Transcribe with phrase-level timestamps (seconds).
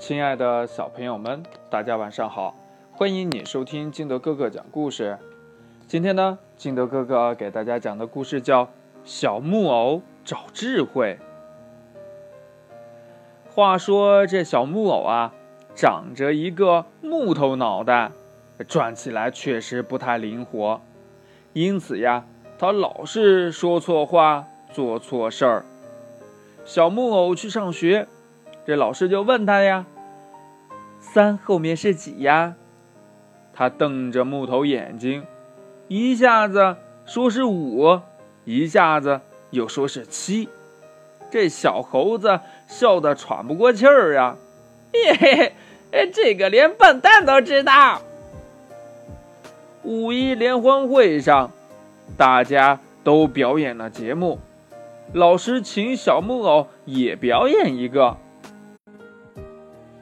[0.00, 2.56] 亲爱的小朋友们，大家晚上好！
[2.90, 5.18] 欢迎你收听金德哥哥讲故事。
[5.86, 8.64] 今天呢，金德哥哥给大家讲的故事叫
[9.04, 11.18] 《小木偶找智慧》。
[13.54, 15.34] 话说这小木偶啊，
[15.74, 18.10] 长着一个木头脑袋，
[18.66, 20.80] 转起来确实不太灵活，
[21.52, 22.24] 因此呀，
[22.58, 25.66] 他老是说错话，做错事儿。
[26.64, 28.08] 小木偶去上学。
[28.70, 29.84] 这老师就问他呀
[31.02, 32.54] ：“三后面是几呀？”
[33.52, 35.24] 他瞪着木头眼睛，
[35.88, 38.00] 一下子说是五，
[38.44, 40.48] 一下子又说是七。
[41.32, 44.36] 这小猴子笑得喘不过气儿呀！
[44.92, 45.52] 嘿
[45.90, 48.00] 嘿，这个连笨蛋都知道。
[49.82, 51.50] 五一联欢会上，
[52.16, 54.38] 大家都表演了节目，
[55.12, 58.16] 老师请小木偶也表演一个。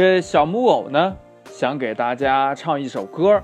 [0.00, 1.14] 这小木偶呢，
[1.50, 3.42] 想给大家唱一首歌，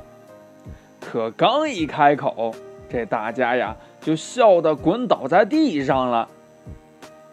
[0.99, 2.55] 可刚一开口，
[2.89, 6.27] 这大家呀就笑得滚倒在地上了。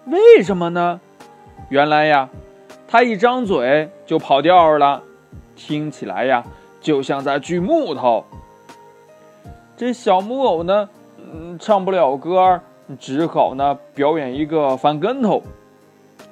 [0.08, 1.00] 为什么呢？
[1.70, 2.28] 原来呀，
[2.86, 5.02] 他一张嘴就跑调了，
[5.56, 6.44] 听起来呀
[6.82, 8.26] 就像在锯木头。
[9.78, 12.60] 这小木偶呢，嗯，唱不了歌，
[13.00, 15.42] 只好呢表演一个翻跟头，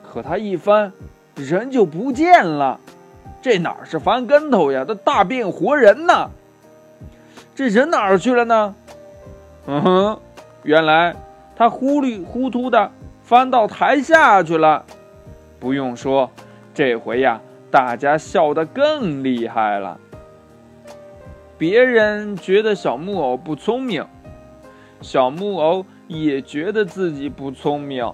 [0.03, 0.91] 可他一翻。
[1.35, 2.79] 人就不见了，
[3.41, 4.83] 这哪是翻跟头呀？
[4.87, 6.29] 这大变活人呢！
[7.55, 8.75] 这人哪儿去了呢？
[9.65, 10.19] 嗯哼，
[10.63, 11.15] 原来
[11.55, 12.91] 他糊里糊涂的
[13.23, 14.85] 翻到台下去了。
[15.59, 16.29] 不用说，
[16.73, 17.39] 这回呀，
[17.71, 19.99] 大家笑得更厉害了。
[21.57, 24.05] 别人觉得小木偶不聪明，
[24.99, 28.11] 小木偶也觉得自己不聪明，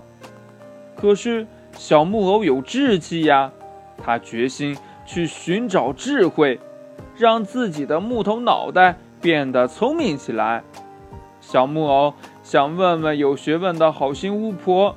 [0.96, 1.48] 可是。
[1.78, 3.52] 小木偶有志气呀，
[4.04, 4.76] 他决心
[5.06, 6.60] 去寻找智慧，
[7.16, 10.64] 让自己的木头脑袋变得聪明起来。
[11.40, 14.96] 小木偶想问问有学问的好心巫婆，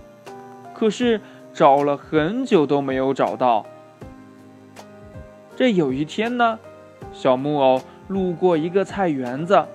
[0.73, 1.21] 可是
[1.53, 3.67] 找了很久都没有找到。
[5.55, 6.59] 这有一天呢，
[7.13, 9.67] 小木偶路过一个菜园子，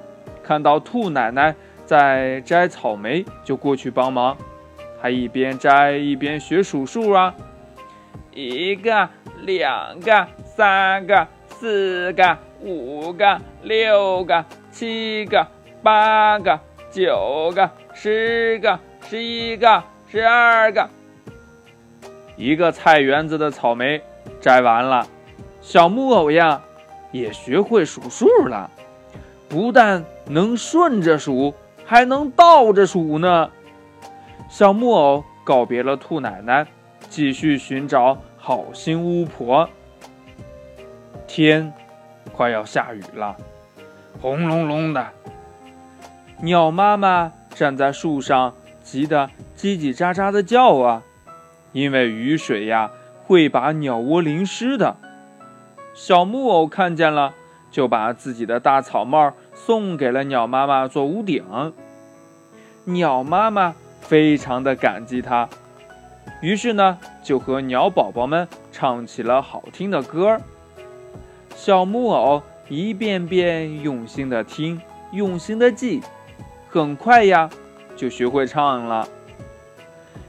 [0.44, 4.36] 看到兔奶奶在摘草莓，就过去帮忙。
[5.02, 7.34] 还一边摘一边学数数啊，
[8.34, 9.10] 一个、
[9.42, 15.48] 两个、三个、四个、五个、六个、七个、
[15.84, 20.90] 八个、九个、十个、十一个、十二个。
[22.36, 24.02] 一个菜园子的草莓
[24.42, 25.08] 摘完了，
[25.62, 26.62] 小木偶呀
[27.12, 28.70] 也学会数数了，
[29.48, 31.54] 不但能顺着数，
[31.86, 33.50] 还能倒着数呢。
[34.58, 36.66] 小木偶告别了兔奶奶，
[37.10, 39.70] 继续寻找好心巫婆。
[41.28, 41.74] 天
[42.32, 43.36] 快要下雨了，
[44.22, 45.10] 轰隆隆的，
[46.40, 51.04] 鸟妈妈站在树上，急得叽叽喳喳的叫啊！
[51.74, 52.92] 因为雨水呀
[53.26, 54.96] 会把鸟窝淋湿的。
[55.94, 57.34] 小木偶看见了，
[57.70, 61.44] 就把自己的大草帽送给了鸟妈妈做屋顶。
[62.86, 63.76] 鸟妈妈。
[64.08, 65.50] 非常的感激他，
[66.40, 70.42] 于是呢，就和鸟宝宝们唱起了好听的歌儿。
[71.56, 74.80] 小木偶一遍遍用心的听，
[75.12, 76.02] 用心的记，
[76.70, 77.50] 很快呀，
[77.96, 79.08] 就学会唱了。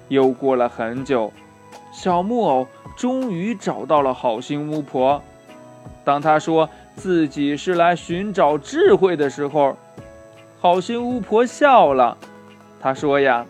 [0.08, 1.31] 又过了很久，
[1.93, 2.66] 小木偶
[2.97, 5.22] 终于找到了好心巫婆。
[6.03, 9.76] 当他说自己是来寻找智慧的时候，
[10.58, 12.16] 好心巫婆笑了。
[12.81, 13.44] 她说呀。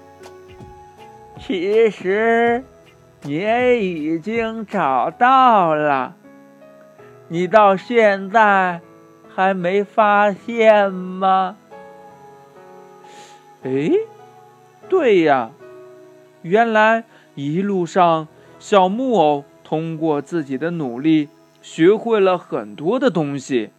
[1.39, 2.65] 其实，
[3.23, 6.17] 你也已经找到了，
[7.29, 8.81] 你到现在
[9.35, 11.57] 还没发现吗？
[13.63, 13.91] 哎，
[14.89, 15.51] 对呀，
[16.43, 17.05] 原来
[17.35, 18.27] 一路上
[18.59, 21.29] 小木偶通过自己的努力，
[21.61, 23.71] 学会了很多的东西。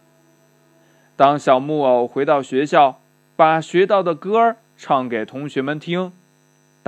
[1.16, 3.00] 当小木偶回到学校，
[3.34, 6.12] 把学到的歌唱给同学们听。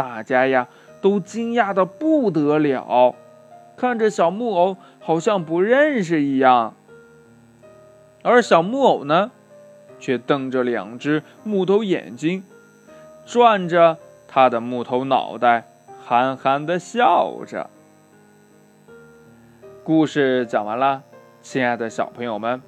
[0.01, 0.67] 大家呀，
[1.03, 3.15] 都惊讶的不得了，
[3.77, 6.75] 看着小木偶好像不认识一样。
[8.23, 9.31] 而小木偶呢，
[9.99, 12.43] 却瞪着两只木头眼睛，
[13.27, 15.67] 转着他的木头脑袋，
[16.03, 17.69] 憨憨的笑着。
[19.85, 21.03] 故事讲完了，
[21.43, 22.63] 亲爱的小朋友们，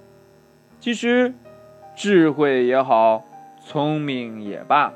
[0.81, 1.32] 其实
[1.96, 3.25] 智慧也好，
[3.64, 4.93] 聪明也罢，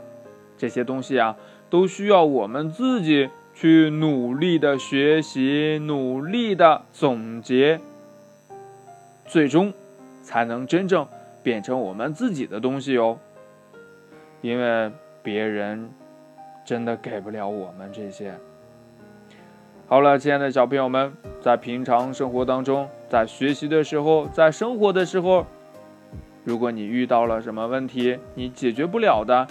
[0.59, 1.35] 这些东西啊。
[1.69, 7.81] 都需要我们自己去努力的学习，努力的总结，
[9.25, 9.73] 最终
[10.23, 11.07] 才能真正
[11.43, 13.19] 变成我们自己的东西哦。
[14.43, 14.93] 因为
[15.23, 15.91] 别人
[16.65, 18.35] 真的给不了我们这些。
[19.89, 25.47] 好了，亲爱的小朋友们，在平常生活当中，在学习的时候，在生活的时候，
[26.45, 29.47] 如果你遇到了什么问题，你解决不了的，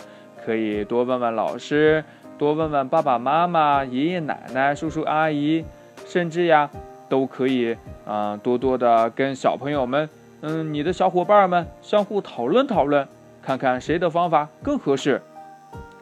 [0.45, 2.03] 可以多问问老师，
[2.37, 5.65] 多问问爸爸妈妈、爷爷奶奶、叔叔阿姨，
[6.05, 6.69] 甚至呀，
[7.09, 7.75] 都可以
[8.05, 10.07] 啊，多多的跟小朋友们，
[10.41, 13.07] 嗯，你的小伙伴们相互讨论讨论，
[13.41, 15.19] 看看谁的方法更合适。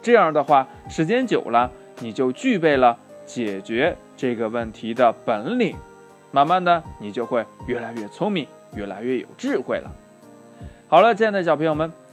[0.02, 1.70] 这样的话，时间久了，
[2.00, 3.96] 你就具备了解决。
[4.14, 5.74] 这个问题的本领，
[6.30, 9.90] 慢慢的你就会越来越聪明，越来越有智慧了。
[10.86, 11.90] 好了，亲爱的小朋友们，